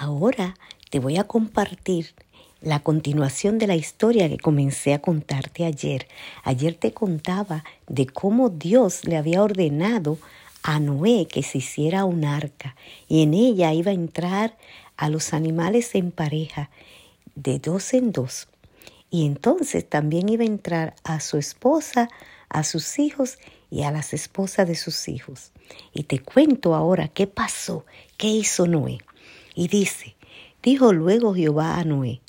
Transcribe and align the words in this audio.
Ahora 0.00 0.56
te 0.88 0.98
voy 0.98 1.18
a 1.18 1.24
compartir 1.24 2.14
la 2.62 2.80
continuación 2.80 3.58
de 3.58 3.66
la 3.66 3.76
historia 3.76 4.30
que 4.30 4.38
comencé 4.38 4.94
a 4.94 5.02
contarte 5.02 5.66
ayer. 5.66 6.08
Ayer 6.42 6.72
te 6.72 6.94
contaba 6.94 7.64
de 7.86 8.06
cómo 8.06 8.48
Dios 8.48 9.04
le 9.04 9.18
había 9.18 9.42
ordenado 9.42 10.16
a 10.62 10.80
Noé 10.80 11.26
que 11.26 11.42
se 11.42 11.58
hiciera 11.58 12.06
un 12.06 12.24
arca 12.24 12.76
y 13.08 13.22
en 13.22 13.34
ella 13.34 13.74
iba 13.74 13.90
a 13.90 13.94
entrar 13.94 14.56
a 14.96 15.10
los 15.10 15.34
animales 15.34 15.94
en 15.94 16.12
pareja 16.12 16.70
de 17.34 17.58
dos 17.58 17.92
en 17.92 18.10
dos. 18.10 18.48
Y 19.10 19.26
entonces 19.26 19.86
también 19.86 20.30
iba 20.30 20.44
a 20.44 20.46
entrar 20.46 20.94
a 21.04 21.20
su 21.20 21.36
esposa, 21.36 22.08
a 22.48 22.64
sus 22.64 22.98
hijos 22.98 23.36
y 23.70 23.82
a 23.82 23.90
las 23.90 24.14
esposas 24.14 24.66
de 24.66 24.76
sus 24.76 25.08
hijos. 25.08 25.52
Y 25.92 26.04
te 26.04 26.20
cuento 26.20 26.74
ahora 26.74 27.08
qué 27.08 27.26
pasó, 27.26 27.84
qué 28.16 28.28
hizo 28.28 28.66
Noé. 28.66 29.00
Y 29.54 29.68
dice, 29.68 30.16
dijo 30.62 30.92
luego 30.92 31.34
Jehová 31.34 31.78
a 31.78 31.84
Noé, 31.84 32.20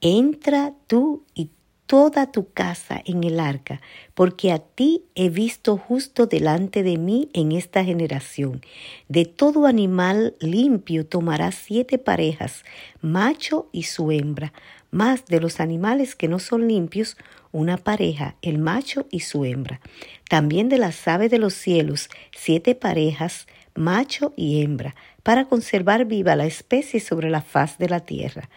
entra 0.00 0.74
tú 0.86 1.24
y 1.34 1.50
toda 1.92 2.32
tu 2.32 2.50
casa 2.50 3.02
en 3.04 3.22
el 3.22 3.38
arca, 3.38 3.82
porque 4.14 4.50
a 4.50 4.58
ti 4.58 5.04
he 5.14 5.28
visto 5.28 5.76
justo 5.76 6.26
delante 6.26 6.82
de 6.82 6.96
mí 6.96 7.28
en 7.34 7.52
esta 7.52 7.84
generación. 7.84 8.62
De 9.08 9.26
todo 9.26 9.66
animal 9.66 10.34
limpio 10.40 11.04
tomarás 11.04 11.54
siete 11.54 11.98
parejas, 11.98 12.64
macho 13.02 13.68
y 13.72 13.82
su 13.82 14.10
hembra, 14.10 14.54
más 14.90 15.26
de 15.26 15.40
los 15.40 15.60
animales 15.60 16.14
que 16.14 16.28
no 16.28 16.38
son 16.38 16.66
limpios, 16.66 17.18
una 17.50 17.76
pareja, 17.76 18.36
el 18.40 18.58
macho 18.58 19.06
y 19.10 19.20
su 19.20 19.44
hembra. 19.44 19.82
También 20.30 20.70
de 20.70 20.78
las 20.78 21.06
aves 21.06 21.30
de 21.30 21.38
los 21.38 21.52
cielos, 21.52 22.08
siete 22.34 22.74
parejas, 22.74 23.46
macho 23.74 24.32
y 24.34 24.62
hembra, 24.62 24.94
para 25.22 25.44
conservar 25.44 26.04
viva 26.04 26.36
la 26.36 26.46
especie 26.46 27.00
sobre 27.00 27.30
la 27.30 27.42
faz 27.42 27.78
de 27.78 27.88
la 27.88 28.00
tierra. 28.00 28.48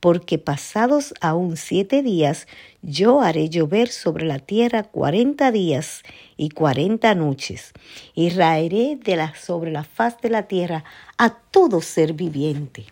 Porque 0.00 0.38
pasados 0.38 1.14
aún 1.20 1.56
siete 1.56 2.02
días, 2.02 2.46
yo 2.82 3.20
haré 3.20 3.48
llover 3.48 3.88
sobre 3.88 4.24
la 4.24 4.38
tierra 4.38 4.82
cuarenta 4.82 5.52
días 5.52 6.02
y 6.36 6.50
cuarenta 6.50 7.14
noches, 7.14 7.72
y 8.14 8.30
raeré 8.30 8.96
de 8.96 9.16
la, 9.16 9.34
sobre 9.34 9.70
la 9.70 9.84
faz 9.84 10.20
de 10.20 10.30
la 10.30 10.44
tierra 10.44 10.84
a 11.18 11.30
todo 11.30 11.80
ser 11.80 12.12
viviente. 12.12 12.86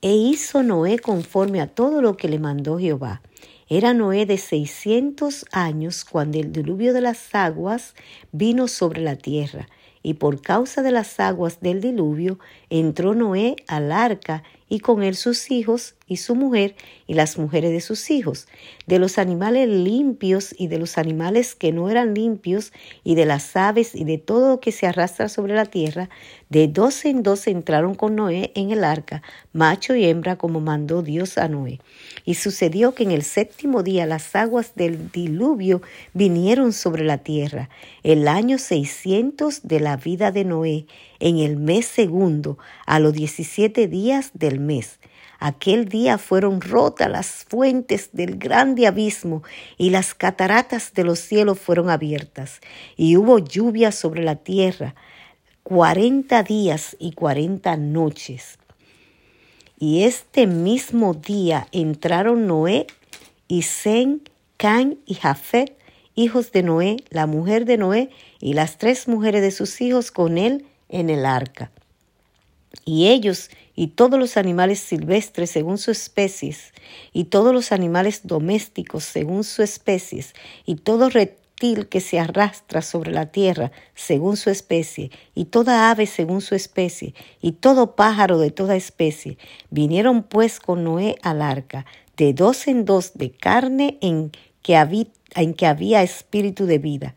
E 0.00 0.14
hizo 0.14 0.62
Noé 0.62 1.00
conforme 1.00 1.60
a 1.60 1.66
todo 1.66 2.00
lo 2.02 2.16
que 2.16 2.28
le 2.28 2.38
mandó 2.38 2.78
Jehová. 2.78 3.20
Era 3.68 3.92
Noé 3.94 4.26
de 4.26 4.38
seiscientos 4.38 5.44
años 5.50 6.04
cuando 6.04 6.38
el 6.38 6.52
diluvio 6.52 6.94
de 6.94 7.00
las 7.00 7.34
aguas 7.34 7.94
vino 8.32 8.68
sobre 8.68 9.02
la 9.02 9.16
tierra, 9.16 9.68
y 10.08 10.14
por 10.14 10.40
causa 10.40 10.80
de 10.80 10.90
las 10.90 11.20
aguas 11.20 11.60
del 11.60 11.82
diluvio 11.82 12.38
entró 12.70 13.14
Noé 13.14 13.56
al 13.66 13.92
arca 13.92 14.42
y 14.68 14.80
con 14.80 15.02
él 15.02 15.14
sus 15.16 15.50
hijos 15.50 15.94
y 16.06 16.16
su 16.16 16.34
mujer 16.34 16.74
y 17.06 17.14
las 17.14 17.38
mujeres 17.38 17.70
de 17.70 17.80
sus 17.80 18.10
hijos, 18.10 18.48
de 18.86 18.98
los 18.98 19.18
animales 19.18 19.68
limpios 19.68 20.54
y 20.58 20.68
de 20.68 20.78
los 20.78 20.98
animales 20.98 21.54
que 21.54 21.72
no 21.72 21.90
eran 21.90 22.14
limpios, 22.14 22.72
y 23.04 23.14
de 23.14 23.26
las 23.26 23.56
aves 23.56 23.94
y 23.94 24.04
de 24.04 24.18
todo 24.18 24.48
lo 24.48 24.60
que 24.60 24.72
se 24.72 24.86
arrastra 24.86 25.28
sobre 25.28 25.54
la 25.54 25.66
tierra, 25.66 26.08
de 26.48 26.68
dos 26.68 27.04
en 27.04 27.22
dos 27.22 27.46
entraron 27.46 27.94
con 27.94 28.16
Noé 28.16 28.52
en 28.54 28.70
el 28.70 28.84
arca, 28.84 29.22
macho 29.52 29.94
y 29.94 30.06
hembra, 30.06 30.36
como 30.36 30.60
mandó 30.60 31.02
Dios 31.02 31.38
a 31.38 31.48
Noé. 31.48 31.80
Y 32.24 32.34
sucedió 32.34 32.94
que 32.94 33.02
en 33.02 33.10
el 33.10 33.22
séptimo 33.22 33.82
día 33.82 34.06
las 34.06 34.34
aguas 34.34 34.74
del 34.74 35.10
diluvio 35.10 35.82
vinieron 36.14 36.72
sobre 36.72 37.04
la 37.04 37.18
tierra, 37.18 37.68
el 38.02 38.28
año 38.28 38.58
seiscientos 38.58 39.60
de 39.62 39.80
la 39.80 39.96
vida 39.96 40.30
de 40.30 40.44
Noé, 40.44 40.86
en 41.20 41.38
el 41.38 41.56
mes 41.56 41.86
segundo, 41.86 42.58
a 42.86 43.00
los 43.00 43.12
diecisiete 43.12 43.88
días 43.88 44.30
del 44.34 44.60
mes. 44.60 44.98
Aquel 45.40 45.88
día 45.88 46.18
fueron 46.18 46.60
rotas 46.60 47.08
las 47.08 47.44
fuentes 47.48 48.10
del 48.12 48.38
grande 48.38 48.86
abismo 48.86 49.42
y 49.76 49.90
las 49.90 50.14
cataratas 50.14 50.92
de 50.94 51.04
los 51.04 51.20
cielos 51.20 51.60
fueron 51.60 51.90
abiertas, 51.90 52.60
y 52.96 53.16
hubo 53.16 53.38
lluvia 53.38 53.92
sobre 53.92 54.22
la 54.22 54.36
tierra 54.36 54.94
cuarenta 55.62 56.42
días 56.42 56.96
y 56.98 57.12
cuarenta 57.12 57.76
noches. 57.76 58.58
Y 59.78 60.02
este 60.04 60.46
mismo 60.46 61.14
día 61.14 61.68
entraron 61.72 62.46
Noé 62.46 62.86
y 63.46 63.62
Sen, 63.62 64.22
Can 64.56 64.98
y 65.06 65.14
Jafet, 65.14 65.78
hijos 66.14 66.50
de 66.50 66.62
Noé, 66.64 66.96
la 67.10 67.26
mujer 67.26 67.64
de 67.64 67.76
Noé 67.76 68.10
y 68.40 68.54
las 68.54 68.78
tres 68.78 69.06
mujeres 69.06 69.42
de 69.42 69.50
sus 69.52 69.80
hijos 69.80 70.10
con 70.10 70.36
él 70.38 70.64
en 70.88 71.10
el 71.10 71.26
arca. 71.26 71.70
Y 72.84 73.08
ellos 73.08 73.50
y 73.74 73.88
todos 73.88 74.18
los 74.18 74.36
animales 74.36 74.80
silvestres 74.80 75.50
según 75.50 75.78
sus 75.78 75.98
especies, 75.98 76.72
y 77.12 77.24
todos 77.24 77.54
los 77.54 77.70
animales 77.70 78.22
domésticos 78.24 79.04
según 79.04 79.44
sus 79.44 79.60
especies, 79.60 80.34
y 80.66 80.74
todo 80.74 81.08
reptil 81.08 81.88
que 81.88 82.00
se 82.00 82.18
arrastra 82.18 82.82
sobre 82.82 83.12
la 83.12 83.26
tierra 83.26 83.70
según 83.94 84.36
su 84.36 84.50
especie, 84.50 85.12
y 85.34 85.44
toda 85.44 85.90
ave 85.90 86.06
según 86.06 86.40
su 86.40 86.56
especie, 86.56 87.14
y 87.40 87.52
todo 87.52 87.94
pájaro 87.94 88.38
de 88.38 88.50
toda 88.50 88.74
especie, 88.74 89.38
vinieron 89.70 90.24
pues 90.24 90.58
con 90.58 90.82
Noé 90.82 91.16
al 91.22 91.40
arca, 91.40 91.86
de 92.16 92.32
dos 92.32 92.66
en 92.66 92.84
dos 92.84 93.12
de 93.14 93.30
carne 93.30 93.96
en 94.00 94.32
que, 94.62 94.74
en 95.36 95.54
que 95.54 95.66
había 95.66 96.02
espíritu 96.02 96.66
de 96.66 96.78
vida. 96.78 97.14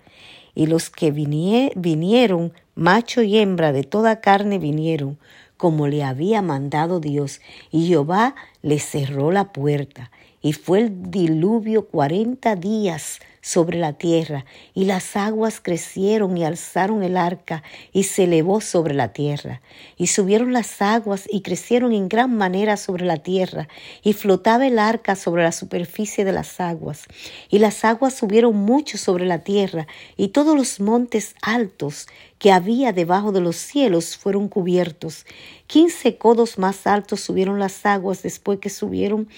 Y 0.53 0.67
los 0.67 0.89
que 0.89 1.11
vinieron 1.11 2.53
macho 2.75 3.21
y 3.21 3.37
hembra 3.37 3.71
de 3.71 3.83
toda 3.83 4.21
carne 4.21 4.59
vinieron, 4.59 5.17
como 5.57 5.87
le 5.87 6.03
había 6.03 6.41
mandado 6.41 6.99
Dios, 6.99 7.41
y 7.71 7.87
Jehová 7.87 8.35
le 8.61 8.79
cerró 8.79 9.31
la 9.31 9.51
puerta, 9.51 10.11
y 10.41 10.53
fue 10.53 10.79
el 10.79 11.11
diluvio 11.11 11.87
cuarenta 11.87 12.55
días 12.55 13.19
sobre 13.41 13.79
la 13.79 13.93
tierra, 13.93 14.45
y 14.75 14.85
las 14.85 15.15
aguas 15.15 15.59
crecieron 15.59 16.37
y 16.37 16.43
alzaron 16.45 17.01
el 17.01 17.17
arca, 17.17 17.63
y 17.91 18.03
se 18.03 18.25
elevó 18.25 18.61
sobre 18.61 18.93
la 18.93 19.13
tierra. 19.13 19.61
Y 19.97 20.07
subieron 20.07 20.53
las 20.53 20.81
aguas 20.81 21.27
y 21.29 21.41
crecieron 21.41 21.91
en 21.91 22.07
gran 22.07 22.37
manera 22.37 22.77
sobre 22.77 23.03
la 23.05 23.17
tierra, 23.17 23.67
y 24.03 24.13
flotaba 24.13 24.67
el 24.67 24.77
arca 24.77 25.15
sobre 25.15 25.43
la 25.43 25.51
superficie 25.51 26.23
de 26.23 26.33
las 26.33 26.59
aguas. 26.59 27.05
Y 27.49 27.57
las 27.57 27.83
aguas 27.83 28.13
subieron 28.13 28.55
mucho 28.55 28.99
sobre 28.99 29.25
la 29.25 29.39
tierra, 29.39 29.87
y 30.17 30.29
todos 30.29 30.55
los 30.55 30.79
montes 30.79 31.33
altos 31.41 32.07
que 32.37 32.51
había 32.51 32.93
debajo 32.93 33.31
de 33.31 33.41
los 33.41 33.55
cielos 33.55 34.17
fueron 34.17 34.49
cubiertos. 34.49 35.25
Quince 35.65 36.17
codos 36.17 36.59
más 36.59 36.85
altos 36.85 37.21
subieron 37.21 37.59
las 37.59 37.85
aguas 37.85 38.21
después 38.23 38.59
que 38.59 38.69
subieron 38.69 39.29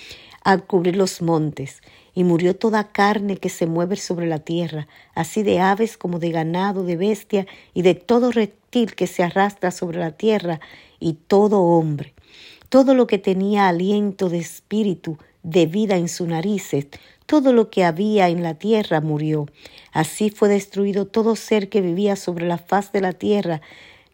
a 0.44 0.58
cubrir 0.58 0.96
los 0.96 1.22
montes 1.22 1.82
y 2.14 2.24
murió 2.24 2.56
toda 2.56 2.92
carne 2.92 3.38
que 3.38 3.50
se 3.50 3.66
mueve 3.66 3.96
sobre 3.96 4.28
la 4.28 4.40
tierra, 4.40 4.88
así 5.16 5.44
de 5.44 5.60
aves 5.60 5.98
como 5.98 6.20
de 6.20 6.32
ganado, 6.32 6.84
de 6.84 6.98
bestia 6.98 7.48
y 7.74 7.82
de 7.82 7.96
todo 7.96 8.32
reptil 8.32 8.96
que 8.96 9.08
se 9.08 9.24
arrastra 9.24 9.72
sobre 9.72 10.00
la 10.00 10.12
tierra, 10.12 10.60
y 11.04 11.14
todo 11.14 11.62
hombre. 11.62 12.14
Todo 12.70 12.96
lo 12.96 13.08
que 13.08 13.18
tenía 13.18 13.68
aliento 13.68 14.30
de 14.30 14.40
espíritu, 14.40 15.18
de 15.44 15.66
vida 15.66 15.98
en 15.98 16.08
sus 16.08 16.28
narices, 16.28 16.88
todo 17.26 17.52
lo 17.52 17.70
que 17.70 17.84
había 17.84 18.30
en 18.30 18.42
la 18.42 18.56
tierra 18.56 19.02
murió. 19.02 19.48
Así 19.92 20.30
fue 20.30 20.48
destruido 20.50 21.06
todo 21.06 21.36
ser 21.36 21.70
que 21.70 21.82
vivía 21.82 22.16
sobre 22.16 22.48
la 22.48 22.58
faz 22.58 22.92
de 22.94 23.02
la 23.02 23.12
tierra, 23.12 23.62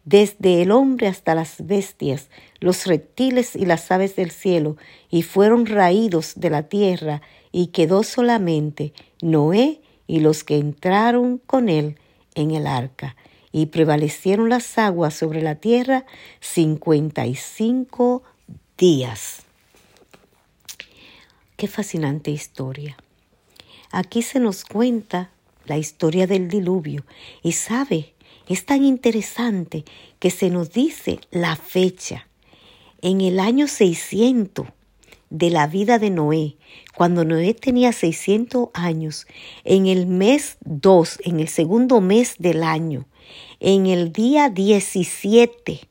desde 0.04 0.62
el 0.62 0.70
hombre 0.70 1.06
hasta 1.06 1.34
las 1.34 1.66
bestias, 1.66 2.28
los 2.58 2.86
reptiles 2.86 3.54
y 3.54 3.66
las 3.66 3.90
aves 3.90 4.16
del 4.16 4.30
cielo, 4.30 4.76
y 5.10 5.22
fueron 5.22 5.66
raídos 5.66 6.34
de 6.36 6.50
la 6.50 6.64
tierra, 6.64 7.22
y 7.52 7.68
quedó 7.68 8.02
solamente 8.02 8.92
Noé 9.20 9.80
y 10.06 10.20
los 10.20 10.44
que 10.44 10.58
entraron 10.58 11.38
con 11.38 11.68
él 11.68 11.96
en 12.34 12.50
el 12.52 12.66
arca, 12.66 13.16
y 13.52 13.66
prevalecieron 13.66 14.48
las 14.48 14.78
aguas 14.78 15.14
sobre 15.14 15.42
la 15.42 15.56
tierra 15.56 16.06
cincuenta 16.40 17.26
y 17.26 17.34
cinco 17.34 18.22
días. 18.78 19.42
Qué 21.56 21.68
fascinante 21.68 22.30
historia. 22.30 22.96
Aquí 23.90 24.22
se 24.22 24.38
nos 24.40 24.64
cuenta 24.64 25.30
la 25.66 25.76
historia 25.76 26.26
del 26.26 26.48
diluvio 26.48 27.04
y 27.42 27.52
sabe, 27.52 28.14
es 28.50 28.66
tan 28.66 28.84
interesante 28.84 29.84
que 30.18 30.30
se 30.30 30.50
nos 30.50 30.72
dice 30.72 31.20
la 31.30 31.54
fecha. 31.54 32.26
En 33.00 33.20
el 33.20 33.38
año 33.38 33.68
600 33.68 34.66
de 35.30 35.50
la 35.50 35.68
vida 35.68 36.00
de 36.00 36.10
Noé, 36.10 36.56
cuando 36.96 37.24
Noé 37.24 37.54
tenía 37.54 37.92
600 37.92 38.70
años, 38.74 39.28
en 39.62 39.86
el 39.86 40.08
mes 40.08 40.58
2, 40.62 41.20
en 41.26 41.38
el 41.38 41.46
segundo 41.46 42.00
mes 42.00 42.34
del 42.40 42.64
año, 42.64 43.06
en 43.60 43.86
el 43.86 44.12
día 44.12 44.48
17, 44.48 45.82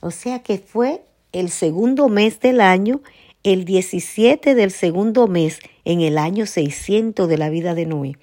o 0.00 0.10
sea 0.10 0.42
que 0.42 0.56
fue 0.56 1.04
el 1.32 1.50
segundo 1.50 2.08
mes 2.08 2.40
del 2.40 2.62
año, 2.62 3.02
el 3.42 3.66
17 3.66 4.54
del 4.54 4.70
segundo 4.70 5.26
mes, 5.26 5.58
en 5.84 6.00
el 6.00 6.16
año 6.16 6.46
600 6.46 7.28
de 7.28 7.36
la 7.36 7.50
vida 7.50 7.74
de 7.74 7.84
Noé. 7.84 8.16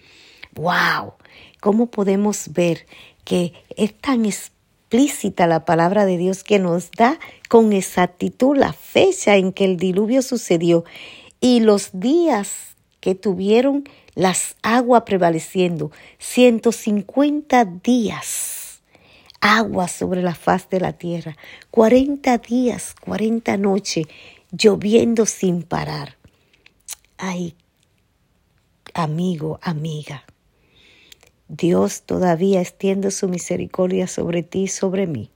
¡Wow! 0.56 1.14
¿Cómo 1.62 1.92
podemos 1.92 2.52
ver 2.54 2.88
que 3.24 3.54
es 3.76 3.94
tan 3.94 4.26
explícita 4.26 5.48
la 5.48 5.66
palabra 5.66 6.06
de 6.06 6.18
Dios 6.18 6.44
que 6.44 6.60
nos 6.60 6.92
da 6.92 7.20
con 7.50 7.74
exactitud 7.74 8.58
la 8.58 8.74
fecha 8.74 9.38
en 9.38 9.54
que 9.54 9.66
el 9.66 9.78
diluvio 9.78 10.22
sucedió 10.22 10.84
y 11.40 11.60
los 11.60 11.90
días 11.94 12.76
que 13.00 13.16
tuvieron 13.16 13.84
las 14.16 14.56
aguas 14.62 15.04
prevaleciendo, 15.04 15.92
150 16.20 17.66
días, 17.66 18.82
agua 19.40 19.88
sobre 19.88 20.22
la 20.22 20.36
faz 20.36 20.70
de 20.70 20.80
la 20.80 20.94
tierra, 20.94 21.36
40 21.72 22.38
días, 22.38 22.94
40 23.02 23.58
noches, 23.58 24.06
lloviendo 24.52 25.26
sin 25.26 25.64
parar. 25.64 26.18
Ay, 27.18 27.56
amigo, 28.94 29.60
amiga, 29.62 30.26
Dios 31.54 32.04
todavía 32.04 32.62
extiende 32.62 33.12
su 33.12 33.28
misericordia 33.28 34.08
sobre 34.08 34.42
ti 34.42 34.62
y 34.62 34.68
sobre 34.70 35.06
mí 35.06 35.32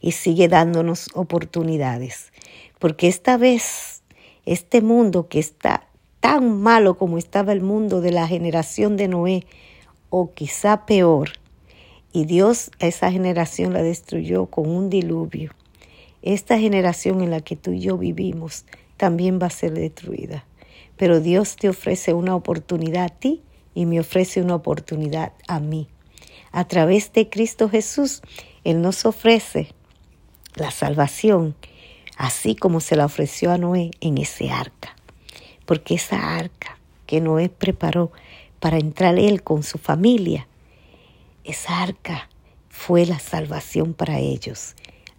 y 0.00 0.12
sigue 0.12 0.46
dándonos 0.46 1.08
oportunidades, 1.12 2.32
porque 2.78 3.08
esta 3.08 3.36
vez 3.36 4.04
este 4.46 4.80
mundo 4.80 5.26
que 5.26 5.40
está 5.40 5.88
tan 6.20 6.60
malo 6.60 6.96
como 6.96 7.18
estaba 7.18 7.50
el 7.50 7.62
mundo 7.62 8.00
de 8.00 8.12
la 8.12 8.28
generación 8.28 8.96
de 8.96 9.08
Noé, 9.08 9.44
o 10.08 10.32
quizá 10.34 10.86
peor, 10.86 11.30
y 12.12 12.26
Dios 12.26 12.70
a 12.78 12.86
esa 12.86 13.10
generación 13.10 13.72
la 13.72 13.82
destruyó 13.82 14.46
con 14.46 14.70
un 14.70 14.88
diluvio. 14.88 15.50
Esta 16.22 16.60
generación 16.60 17.22
en 17.22 17.30
la 17.30 17.40
que 17.40 17.56
tú 17.56 17.72
y 17.72 17.80
yo 17.80 17.98
vivimos 17.98 18.66
también 18.96 19.40
va 19.42 19.48
a 19.48 19.50
ser 19.50 19.72
destruida. 19.72 20.44
Pero 20.96 21.18
Dios 21.18 21.56
te 21.56 21.68
ofrece 21.68 22.14
una 22.14 22.36
oportunidad 22.36 23.06
a 23.06 23.08
ti 23.08 23.42
y 23.74 23.86
me 23.86 24.00
ofrece 24.00 24.40
una 24.40 24.54
oportunidad 24.54 25.32
a 25.48 25.60
mí. 25.60 25.88
A 26.52 26.66
través 26.66 27.12
de 27.12 27.28
Cristo 27.28 27.68
Jesús, 27.68 28.22
Él 28.62 28.80
nos 28.80 29.04
ofrece 29.04 29.74
la 30.54 30.70
salvación, 30.70 31.56
así 32.16 32.54
como 32.54 32.80
se 32.80 32.96
la 32.96 33.06
ofreció 33.06 33.50
a 33.50 33.58
Noé 33.58 33.90
en 34.00 34.18
ese 34.18 34.50
arca. 34.50 34.94
Porque 35.66 35.94
esa 35.94 36.36
arca 36.36 36.78
que 37.06 37.20
Noé 37.20 37.48
preparó 37.48 38.12
para 38.60 38.78
entrar 38.78 39.18
Él 39.18 39.42
con 39.42 39.62
su 39.62 39.78
familia, 39.78 40.46
esa 41.42 41.82
arca 41.82 42.28
fue 42.68 43.04
la 43.04 43.18
salvación 43.18 43.92
para 43.92 44.18
ellos. 44.18 44.76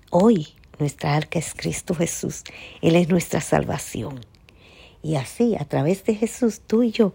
Hoy 0.10 0.48
nuestra 0.80 1.16
arca 1.16 1.40
es 1.40 1.54
Cristo 1.54 1.94
Jesús. 1.96 2.44
Él 2.81 2.96
es 2.96 3.10
nuestra 3.10 3.42
salvación. 3.42 4.22
Y 5.04 5.16
así, 5.16 5.56
a 5.56 5.66
través 5.66 6.04
de 6.06 6.16
Jesús, 6.16 6.62
tú 6.66 6.84
y 6.84 6.92
yo 6.92 7.13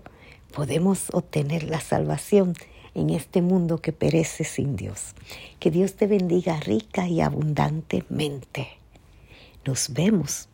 podemos 0.50 1.08
obtener 1.12 1.64
la 1.64 1.80
salvación 1.80 2.54
en 2.94 3.10
este 3.10 3.42
mundo 3.42 3.78
que 3.78 3.92
perece 3.92 4.44
sin 4.44 4.76
Dios. 4.76 5.14
Que 5.58 5.70
Dios 5.70 5.94
te 5.94 6.06
bendiga 6.06 6.58
rica 6.60 7.06
y 7.06 7.20
abundantemente. 7.20 8.68
Nos 9.64 9.92
vemos 9.92 10.48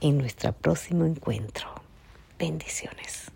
en 0.00 0.18
nuestro 0.18 0.52
próximo 0.52 1.04
encuentro. 1.04 1.68
Bendiciones. 2.38 3.30